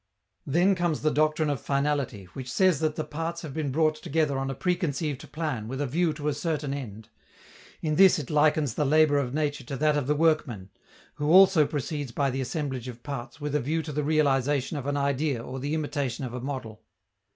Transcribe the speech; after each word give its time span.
Then 0.47 0.73
comes 0.73 1.03
the 1.03 1.11
doctrine 1.11 1.51
of 1.51 1.61
finality, 1.61 2.23
which 2.33 2.51
says 2.51 2.79
that 2.79 2.95
the 2.95 3.03
parts 3.03 3.43
have 3.43 3.53
been 3.53 3.71
brought 3.71 3.93
together 3.97 4.39
on 4.39 4.49
a 4.49 4.55
preconceived 4.55 5.31
plan 5.31 5.67
with 5.67 5.79
a 5.79 5.85
view 5.85 6.11
to 6.13 6.27
a 6.27 6.33
certain 6.33 6.73
end. 6.73 7.09
In 7.83 7.97
this 7.97 8.17
it 8.17 8.31
likens 8.31 8.73
the 8.73 8.83
labor 8.83 9.19
of 9.19 9.35
nature 9.35 9.63
to 9.65 9.77
that 9.77 9.95
of 9.95 10.07
the 10.07 10.15
workman, 10.15 10.71
who 11.17 11.29
also 11.29 11.67
proceeds 11.67 12.11
by 12.11 12.31
the 12.31 12.41
assemblage 12.41 12.87
of 12.87 13.03
parts 13.03 13.39
with 13.39 13.53
a 13.53 13.59
view 13.59 13.83
to 13.83 13.91
the 13.91 14.03
realization 14.03 14.75
of 14.75 14.87
an 14.87 14.97
idea 14.97 15.39
or 15.39 15.59
the 15.59 15.75
imitation 15.75 16.25
of 16.25 16.33
a 16.33 16.41
model. 16.41 16.81